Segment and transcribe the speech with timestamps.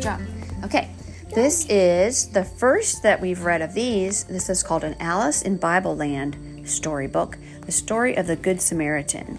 [0.00, 0.20] Job.
[0.64, 0.90] Okay,
[1.34, 4.24] this is the first that we've read of these.
[4.24, 7.36] This is called an Alice in Bible Land storybook,
[7.66, 9.38] the story of the Good Samaritan.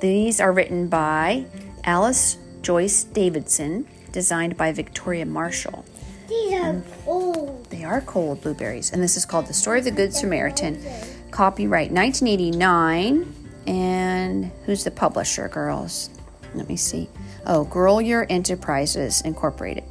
[0.00, 1.46] These are written by
[1.84, 5.84] Alice Joyce Davidson, designed by Victoria Marshall.
[6.28, 7.66] These are cold.
[7.70, 10.82] They are cold blueberries, and this is called The Story of the Good Samaritan.
[11.30, 13.34] Copyright 1989.
[13.68, 16.10] And who's the publisher, girls?
[16.54, 17.08] Let me see.
[17.46, 19.84] Oh, Grolier Enterprises Incorporated.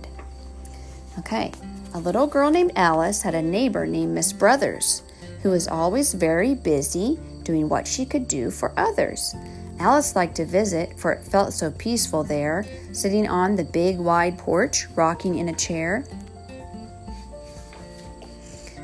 [1.19, 1.51] Okay.
[1.93, 5.03] A little girl named Alice had a neighbor named Miss Brothers,
[5.43, 9.35] who was always very busy doing what she could do for others.
[9.79, 14.37] Alice liked to visit, for it felt so peaceful there, sitting on the big wide
[14.37, 16.05] porch, rocking in a chair.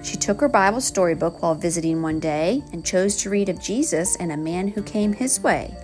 [0.03, 4.15] She took her Bible storybook while visiting one day and chose to read of Jesus
[4.17, 5.75] and a man who came his way.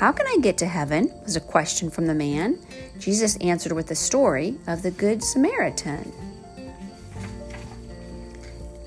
[0.00, 1.12] How can I get to heaven?
[1.24, 2.58] was a question from the man.
[2.98, 6.10] Jesus answered with the story of the Good Samaritan.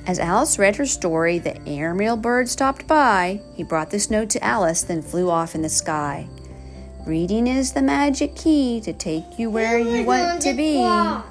[0.07, 3.39] As Alice read her story, the airmail bird stopped by.
[3.53, 6.27] He brought this note to Alice, then flew off in the sky.
[7.05, 10.79] Reading is the magic key to take you where you want to be.
[10.79, 11.25] cross?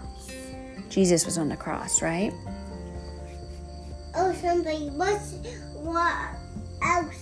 [0.91, 2.33] Jesus was on the cross, right?
[4.15, 4.91] Oh, somebody.
[4.91, 5.33] What's
[5.75, 6.15] what
[6.85, 7.22] else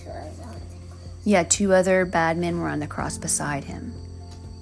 [1.23, 3.93] Yeah, two other bad men were on the cross beside him.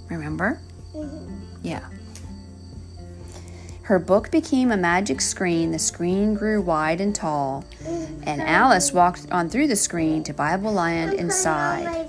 [0.09, 0.59] Remember?
[0.93, 1.35] Mm-hmm.
[1.63, 1.85] Yeah.
[3.83, 5.71] Her book became a magic screen.
[5.71, 7.65] The screen grew wide and tall,
[8.23, 12.07] and Alice walked on through the screen to Bible land inside.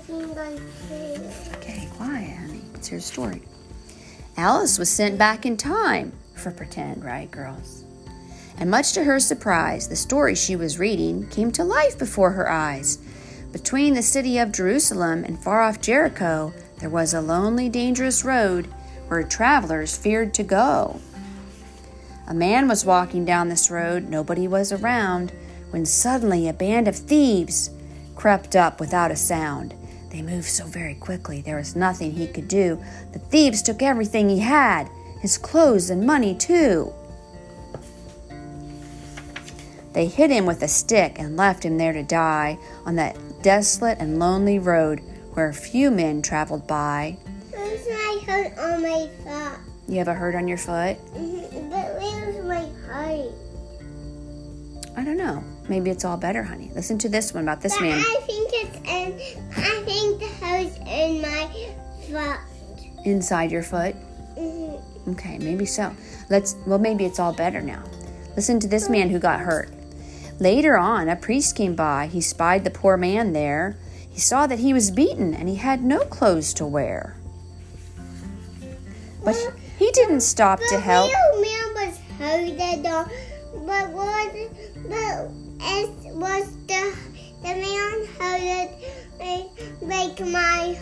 [1.55, 2.61] Okay, quiet, honey.
[2.75, 3.41] It's her story.
[4.37, 7.83] Alice was sent back in time for pretend, right, girls?
[8.57, 12.47] And much to her surprise, the story she was reading came to life before her
[12.47, 12.99] eyes.
[13.51, 18.67] Between the city of Jerusalem and far off Jericho, there was a lonely, dangerous road
[19.07, 21.01] where travelers feared to go.
[22.27, 25.33] A man was walking down this road, nobody was around,
[25.71, 27.71] when suddenly a band of thieves
[28.15, 29.73] crept up without a sound.
[30.11, 32.81] They moved so very quickly, there was nothing he could do.
[33.11, 34.89] The thieves took everything he had,
[35.19, 36.93] his clothes and money, too.
[39.93, 43.99] They hit him with a stick and left him there to die on that desolate
[43.99, 45.01] and lonely road
[45.33, 47.17] where few men traveled by.
[47.51, 49.59] Where's my hurt on my foot?
[49.87, 50.97] You have a hurt on your foot?
[51.15, 53.31] Mhm, But where's my heart?
[54.97, 55.43] I don't know.
[55.67, 56.71] Maybe it's all better, honey.
[56.75, 57.99] Listen to this one about this But man.
[57.99, 59.41] I think it's in.
[59.57, 61.49] I think the hurt's in my
[62.09, 62.39] foot.
[63.05, 63.95] Inside your foot?
[64.37, 64.79] Mhm.
[65.09, 65.91] Okay, maybe so.
[66.29, 67.83] Let's, well, maybe it's all better now.
[68.35, 69.69] Listen to this man who got hurt.
[70.41, 72.07] Later on, a priest came by.
[72.07, 73.77] He spied the poor man there.
[74.09, 77.15] He saw that he was beaten and he had no clothes to wear.
[79.23, 81.11] But he, he didn't stop The to help.
[81.11, 84.47] real man was hurted but was
[84.89, 85.29] but
[85.61, 86.97] as was the
[87.43, 88.71] the man hurted
[89.19, 89.45] like,
[89.79, 90.75] like my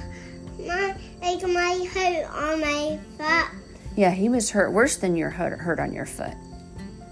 [0.57, 3.59] my like my hurt on my foot.
[3.97, 6.35] Yeah, he was hurt worse than your hurt, hurt on your foot.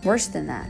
[0.05, 0.69] Worse than that.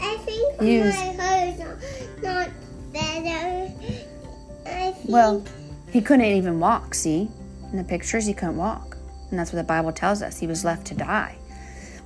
[0.00, 2.48] I think Use- my hurt's not
[2.92, 3.70] better.
[4.66, 5.42] I think Well,
[5.90, 7.28] he couldn't even walk, see?
[7.72, 8.96] In the pictures, he couldn't walk.
[9.30, 10.38] And that's what the Bible tells us.
[10.38, 11.36] He was left to die.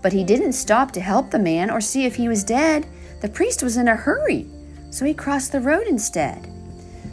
[0.02, 2.86] But he didn't stop to help the man or see if he was dead.
[3.20, 4.46] The priest was in a hurry,
[4.90, 6.48] so he crossed the road instead.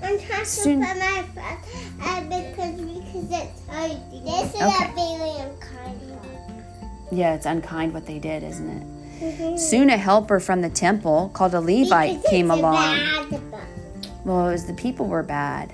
[0.01, 1.59] I'm trying soon- to put my foot
[2.01, 4.23] uh, because because it's hurting.
[4.25, 4.85] This is Okay.
[4.85, 6.63] a very unkind one.
[7.11, 8.83] Yeah, it's unkind what they did, isn't it?
[9.57, 12.97] Soon a helper from the temple called a Levite came along.
[14.24, 15.74] Well, it was the people were bad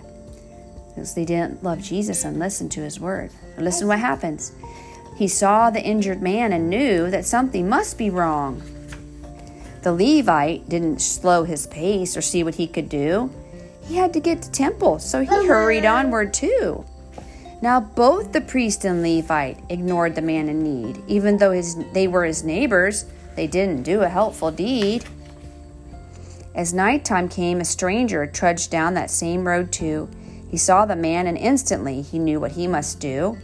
[0.88, 3.32] because they didn't love Jesus and listen to his word.
[3.58, 4.54] Listen what happens.
[5.16, 8.62] He saw the injured man and knew that something must be wrong.
[9.84, 13.30] The Levite didn't slow his pace or see what he could do.
[13.84, 16.84] He had to get to temple, so he hurried onward too.
[17.62, 22.08] Now both the priest and Levite ignored the man in need, even though his, they
[22.08, 23.06] were his neighbors.
[23.36, 25.06] They didn't do a helpful deed.
[26.54, 30.10] As nighttime came, a stranger trudged down that same road too.
[30.50, 33.38] He saw the man and instantly he knew what he must do.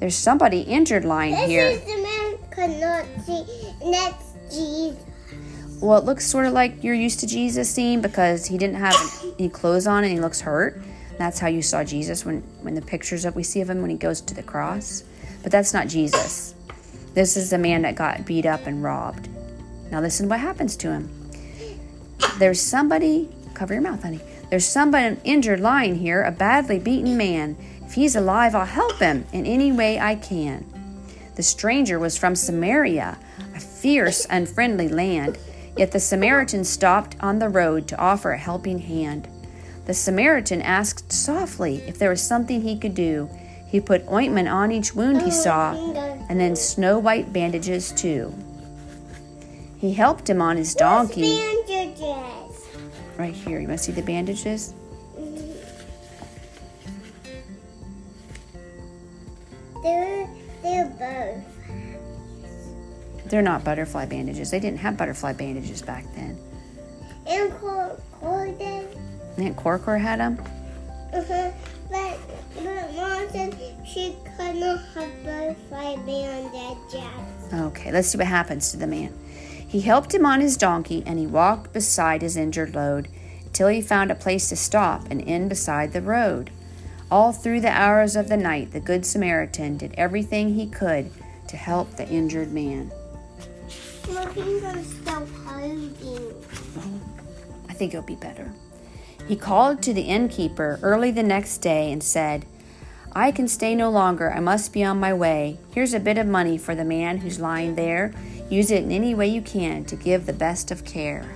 [0.00, 1.64] There's somebody injured lying This here.
[1.66, 3.44] is the man could not see.
[3.90, 5.04] That's Jesus.
[5.80, 8.94] Well, it looks sort of like you're used to Jesus seeing because he didn't have
[9.38, 10.82] any clothes on and he looks hurt.
[11.18, 13.90] That's how you saw Jesus when, when the pictures that we see of him when
[13.90, 15.04] he goes to the cross.
[15.42, 16.54] But that's not Jesus.
[17.12, 19.28] This is the man that got beat up and robbed.
[19.90, 21.10] Now listen what happens to him.
[22.38, 24.20] There's somebody, cover your mouth, honey.
[24.50, 27.56] There's somebody injured lying here, a badly beaten man.
[27.84, 30.64] If he's alive, I'll help him in any way I can.
[31.36, 33.18] The stranger was from Samaria,
[33.54, 35.38] a fierce, unfriendly land.
[35.76, 39.28] Yet the Samaritan stopped on the road to offer a helping hand.
[39.86, 43.28] The Samaritan asked softly if there was something he could do.
[43.66, 45.72] He put ointment on each wound he saw,
[46.28, 48.32] and then snow white bandages too.
[49.84, 51.36] He helped him on his donkey.
[51.36, 52.66] Bandages.
[53.18, 54.72] Right here, you want to see the bandages?
[59.82, 60.26] They're
[60.62, 61.44] they're both.
[63.28, 64.50] They're not butterfly bandages.
[64.50, 66.38] They didn't have butterfly bandages back then.
[67.26, 68.88] And cor- cordon.
[69.36, 70.42] Aunt Corcor had them.
[71.12, 71.50] Uh-huh.
[71.90, 72.18] But
[72.54, 73.54] but mom said
[73.86, 77.52] she could not have butterfly bandages.
[77.52, 79.12] Okay, let's see what happens to the man.
[79.74, 83.08] He helped him on his donkey and he walked beside his injured load
[83.52, 86.52] till he found a place to stop and inn beside the road.
[87.10, 91.10] All through the hours of the night, the Good Samaritan did everything he could
[91.48, 92.92] to help the injured man.
[93.66, 94.16] Still.
[97.68, 98.52] I think it'll be better.
[99.26, 102.46] He called to the innkeeper early the next day and said,
[103.12, 104.32] I can stay no longer.
[104.32, 105.58] I must be on my way.
[105.72, 108.12] Here's a bit of money for the man who's lying there.
[108.50, 111.28] Use it in any way you can to give the best of care.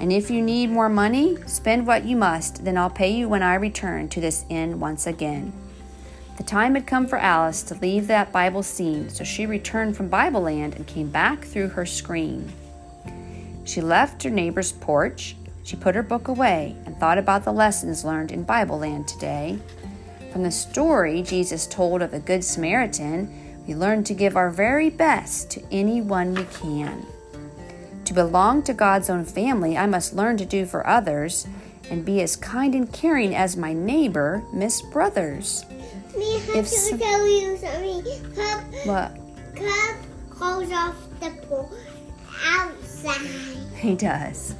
[0.00, 2.64] And if you need more money, spend what you must.
[2.64, 5.52] Then I'll pay you when I return to this inn once again.
[6.38, 10.08] The time had come for Alice to leave that Bible scene, so she returned from
[10.08, 12.50] Bible Land and came back through her screen.
[13.64, 15.36] She left her neighbor's porch.
[15.64, 19.58] She put her book away and thought about the lessons learned in Bible Land today.
[20.32, 23.30] From the story Jesus told of the Good Samaritan,
[23.66, 27.06] we learn to give our very best to anyone we can.
[28.04, 31.46] To belong to God's own family, I must learn to do for others
[31.90, 35.64] and be as kind and caring as my neighbor, Miss Brothers.
[36.16, 38.34] Me have to tell you something.
[38.34, 39.16] Cup What?
[39.54, 39.96] cup
[40.38, 41.70] goes off the pool
[42.44, 43.20] outside.
[43.76, 44.54] He does.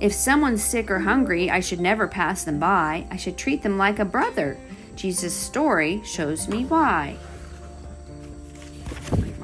[0.00, 3.06] If someone's sick or hungry, I should never pass them by.
[3.10, 4.56] I should treat them like a brother.
[4.96, 7.16] Jesus' story shows me why.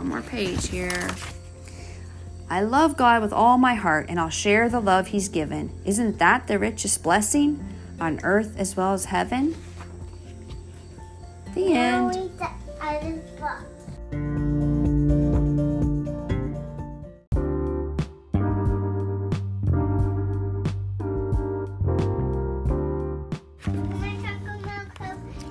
[0.08, 1.06] One more page here.
[2.48, 5.70] I love God with all my heart, and I'll share the love He's given.
[5.84, 7.62] Isn't that the richest blessing
[8.00, 9.54] on earth as well as heaven?
[11.54, 12.14] The end.
[12.14, 12.48] read the
[12.80, 13.66] other book.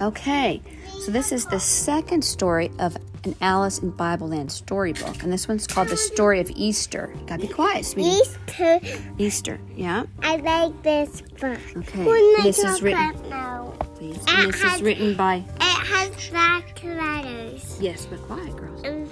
[0.02, 0.64] Okay,
[1.00, 5.48] so this is the second story of an Alice in Bible Land storybook, and this
[5.48, 7.14] one's called The Story of Easter.
[7.20, 8.22] You gotta be quiet, sweetie.
[8.48, 8.80] Two,
[9.18, 10.04] Easter, yeah.
[10.22, 11.60] I like this book.
[11.78, 13.14] Okay, When this is written-
[13.96, 14.18] Please.
[14.18, 17.78] It And this is has- written by It has black letters.
[17.82, 18.82] yes, but quiet, girls.
[18.84, 19.10] And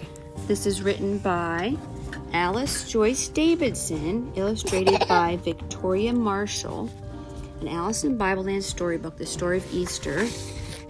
[0.47, 1.75] This is written by
[2.33, 6.89] Alice Joyce Davidson, illustrated by Victoria Marshall.
[7.61, 10.27] An Alice in Bible Land storybook, The Story of Easter.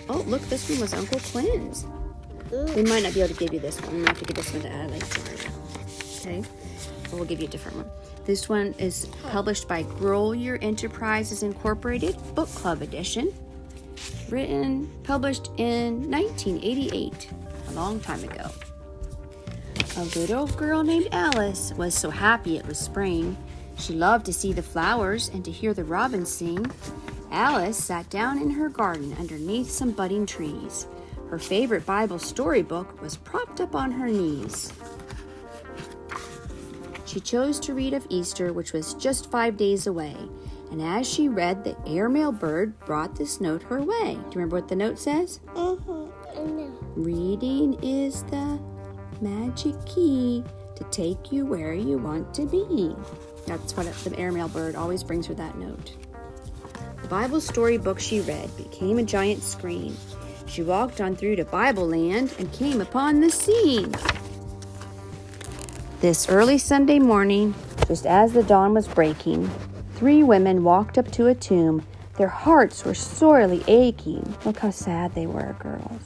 [0.10, 1.86] Oh, look, this one was Uncle Quinn's.
[2.52, 3.96] We might not be able to give you this one.
[3.96, 5.04] We might have to give this one to Adelaide.
[6.20, 6.44] Okay?
[7.04, 7.90] But we'll give you a different one.
[8.26, 13.34] This one is published by Grolier Enterprises Incorporated, Book Club Edition.
[14.30, 17.30] Written, published in 1988,
[17.68, 18.50] a long time ago.
[19.98, 23.38] A little girl named Alice was so happy it was spring.
[23.78, 26.66] She loved to see the flowers and to hear the robins sing.
[27.32, 30.88] Alice sat down in her garden underneath some budding trees.
[31.30, 34.72] Her favorite Bible storybook was propped up on her knees.
[37.06, 40.16] She chose to read of Easter, which was just five days away.
[40.72, 44.16] And as she read, the airmail bird brought this note her way.
[44.16, 45.40] Do you remember what the note says?
[45.56, 46.80] mhm, know.
[46.96, 48.60] Reading is the
[49.22, 50.44] magic key
[50.76, 52.96] to take you where you want to be.
[53.48, 55.94] That's what the airmail bird always brings her that note.
[57.02, 59.96] The Bible storybook she read became a giant screen.
[60.48, 63.94] She walked on through to Bible land and came upon the scene.
[66.02, 67.56] This early Sunday morning,
[67.88, 69.50] just as the dawn was breaking,
[69.96, 71.86] three women walked up to a tomb.
[72.18, 74.36] Their hearts were sorely aching.
[74.46, 76.02] Look how sad they were, girls.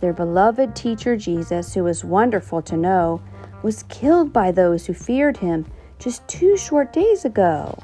[0.00, 3.20] Their beloved teacher Jesus, who was wonderful to know,
[3.62, 5.66] was killed by those who feared him
[5.98, 7.78] just two short days ago.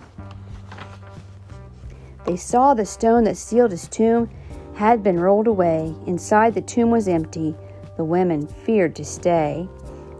[2.25, 4.31] They saw the stone that sealed his tomb
[4.77, 5.95] had been rolled away.
[6.07, 7.57] Inside, the tomb was empty.
[7.97, 9.67] The women feared to stay.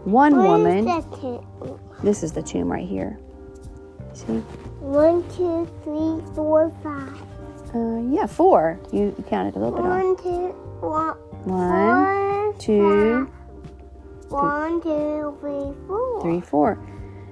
[0.03, 1.79] One is woman, two?
[2.03, 3.19] this is the tomb right here.
[4.13, 4.39] See?
[4.79, 7.13] One, two, three, four, five.
[7.75, 8.79] Uh, yeah, four.
[8.91, 10.03] You, you counted a little bit off.
[10.03, 10.47] One, two,
[10.79, 13.31] one, One, four, two,
[14.23, 14.31] five.
[14.31, 16.21] One, two, three, four.
[16.21, 16.79] three, four.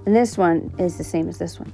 [0.05, 1.73] And this one is the same as this one.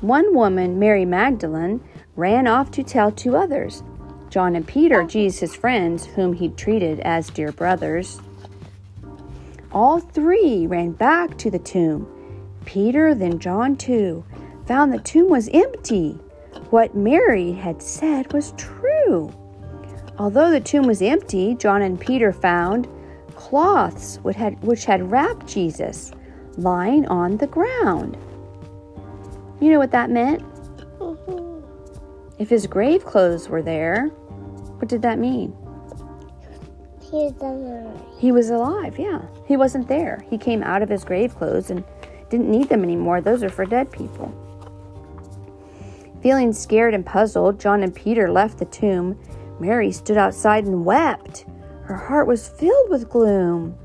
[0.00, 1.82] One woman, Mary Magdalene,
[2.16, 3.82] ran off to tell two others
[4.30, 8.20] John and Peter, Jesus' friends, whom he'd treated as dear brothers.
[9.72, 12.06] All three ran back to the tomb.
[12.64, 14.24] Peter, then John too,
[14.66, 16.18] found the tomb was empty.
[16.70, 19.32] What Mary had said was true.
[20.18, 22.88] Although the tomb was empty, John and Peter found
[23.34, 26.12] cloths which had, which had wrapped Jesus
[26.56, 28.16] lying on the ground.
[29.60, 30.42] You know what that meant?
[32.38, 34.06] If his grave clothes were there,
[34.78, 35.56] what did that mean?
[37.10, 38.00] Here's the mirror.
[38.18, 39.22] He was alive, yeah.
[39.46, 40.24] He wasn't there.
[40.30, 41.82] He came out of his grave clothes and
[42.30, 43.20] didn't need them anymore.
[43.20, 44.32] Those are for dead people.
[46.22, 49.18] Feeling scared and puzzled, John and Peter left the tomb.
[49.58, 51.46] Mary stood outside and wept.
[51.84, 53.76] Her heart was filled with gloom.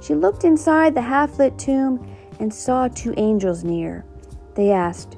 [0.00, 2.06] She looked inside the half lit tomb
[2.38, 4.04] and saw two angels near.
[4.54, 5.16] They asked,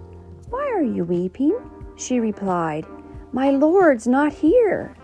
[0.48, 1.56] Why are you weeping?
[2.00, 2.86] She replied,
[3.30, 4.94] My Lord's not here.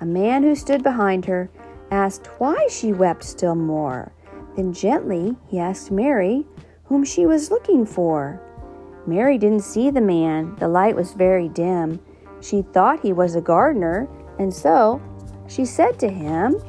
[0.00, 1.48] A man who stood behind her
[1.92, 4.12] asked why she wept still more.
[4.56, 6.44] Then gently he asked Mary
[6.86, 8.42] whom she was looking for.
[9.06, 12.00] Mary didn't see the man, the light was very dim.
[12.40, 14.08] She thought he was a gardener,
[14.40, 15.00] and so
[15.46, 16.60] she said to him,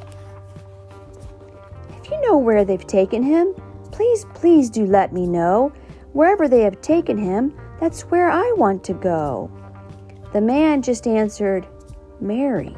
[1.98, 3.52] If you know where they've taken him,
[3.90, 5.72] please, please do let me know.
[6.12, 9.50] Wherever they have taken him, that's where I want to go.
[10.32, 11.66] The man just answered,
[12.20, 12.76] Mary.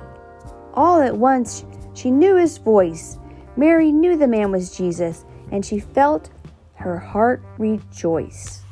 [0.75, 1.65] All at once,
[1.95, 3.19] she knew his voice.
[3.57, 6.31] Mary knew the man was Jesus, and she felt
[6.75, 8.63] her heart rejoice.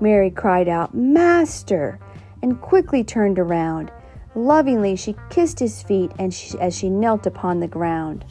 [0.00, 1.98] Mary cried out, Master!
[2.42, 3.90] and quickly turned around.
[4.34, 8.24] Lovingly, she kissed his feet and she, as she knelt upon the ground.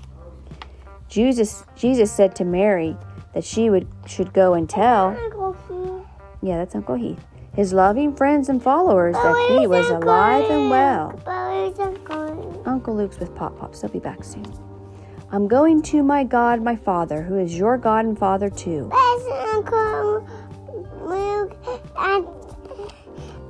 [1.10, 2.96] Jesus, Jesus said to Mary
[3.38, 6.08] that she would, should go and tell, Uncle Heath.
[6.42, 7.24] yeah, that's Uncle Heath,
[7.56, 11.22] his loving friends and followers that he was alive and well.
[11.24, 12.64] But Uncle?
[12.66, 13.82] Uncle Luke's with Pop Pops.
[13.82, 14.52] They'll be back soon.
[15.30, 18.90] I'm going to my God, my Father, who is your God and Father too.
[18.92, 20.28] Where's Uncle
[21.06, 21.56] Luke
[21.96, 22.26] and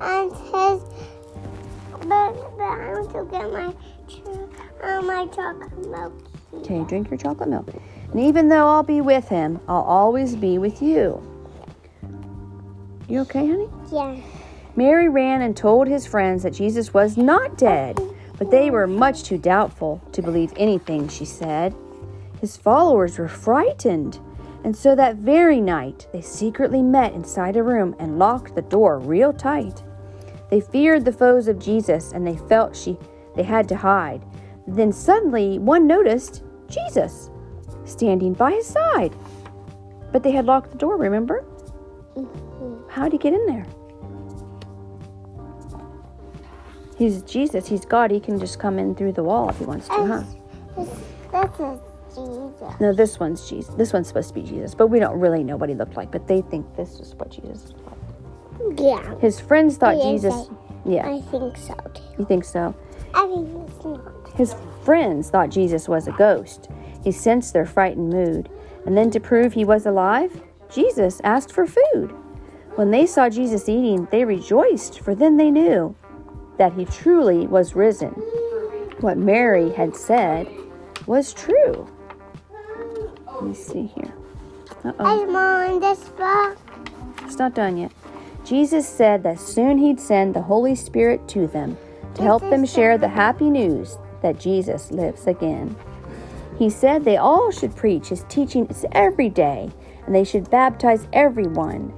[0.02, 0.84] and his?
[2.10, 3.74] But but I want to get my
[4.84, 6.14] uh, my chocolate milk.
[6.56, 7.70] Okay, drink your chocolate milk.
[8.12, 11.22] And even though I'll be with him, I'll always be with you.
[13.08, 13.70] You okay, honey?
[13.92, 14.18] Yeah.
[14.76, 18.00] Mary ran and told his friends that Jesus was not dead,
[18.38, 21.74] but they were much too doubtful to believe anything she said.
[22.42, 24.20] His followers were frightened,
[24.64, 29.00] and so that very night they secretly met inside a room and locked the door
[29.00, 29.84] real tight.
[30.50, 32.98] They feared the foes of Jesus and they felt she
[33.36, 34.26] they had to hide.
[34.68, 37.30] Then suddenly one noticed Jesus
[37.88, 39.16] standing by his side.
[40.12, 41.44] But they had locked the door, remember?
[42.16, 42.90] Mm-hmm.
[42.90, 43.66] How'd he get in there?
[46.98, 48.10] He's Jesus, he's God.
[48.10, 50.24] He can just come in through the wall if he wants to, huh?
[50.82, 50.90] Is
[52.18, 52.80] Jesus.
[52.80, 53.74] No, this one's Jesus.
[53.76, 56.12] This one's supposed to be Jesus, but we don't really know what he looked like.
[56.12, 58.80] But they think this is what Jesus looked like.
[58.80, 59.20] Yeah.
[59.20, 60.50] His friends thought He Jesus.
[60.86, 62.04] Yeah, I think so too.
[62.18, 62.76] you think so?
[63.14, 64.36] I think it's not.
[64.36, 66.70] His friends thought Jesus was a ghost.
[67.08, 68.50] He sensed their frightened mood.
[68.86, 72.14] And then to prove he was alive, Jesus asked for food.
[72.76, 75.96] When they saw Jesus eating, they rejoiced, for then they knew
[76.58, 78.10] that he truly was risen.
[79.00, 80.50] What Mary had said
[81.06, 81.88] was true.
[83.26, 84.14] Let me see here.
[84.84, 85.24] Uh oh.
[85.24, 86.58] I'm on this book.
[87.24, 87.94] It's not done yet.
[88.44, 91.78] Jesus said that soon he'd send the Holy Spirit to them
[92.16, 95.74] to help them share the happy news that Jesus lives again.
[96.58, 99.70] He said they all should preach his teachings every day
[100.06, 101.94] and they should baptize everyone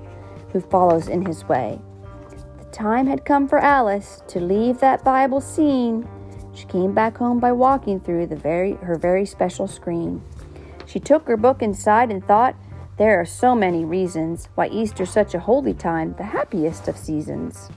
[0.52, 1.80] who follows in his way.
[2.58, 6.08] The time had come for Alice to leave that Bible scene.
[6.54, 10.22] She came back home by walking through the very her very special screen.
[10.86, 12.56] She took her book inside and thought,
[12.98, 17.70] there are so many reasons why Easter's such a holy time, the happiest of seasons.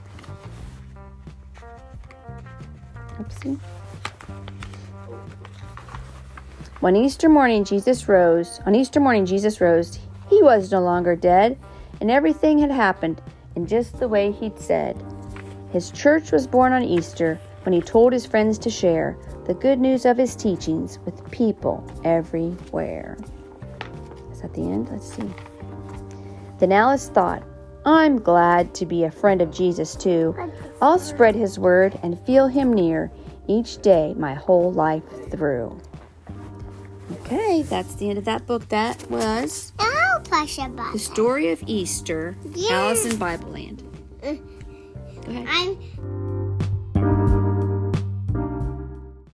[3.17, 3.57] Oopsie.
[6.83, 9.99] When Easter morning Jesus rose, on Easter morning Jesus rose,
[10.29, 11.57] he was no longer dead,
[12.01, 13.21] and everything had happened
[13.55, 15.01] in just the way he'd said.
[15.71, 19.79] His church was born on Easter when he told his friends to share the good
[19.79, 23.17] news of his teachings with people everywhere.
[24.33, 24.89] Is that the end?
[24.91, 25.33] Let's see.
[26.59, 27.43] Then Alice thought,
[27.85, 30.35] I'm glad to be a friend of Jesus too.
[30.81, 33.09] I'll spread his word and feel him near
[33.47, 35.79] each day my whole life through.
[37.25, 38.67] Okay, that's the end of that book.
[38.69, 40.99] That was I'll push a The.
[40.99, 42.73] Story of Easter, Yeah.
[42.73, 43.83] Alice in Bible Land.
[44.21, 44.33] Uh,
[45.25, 45.47] Go ahead.
[45.49, 45.77] I'm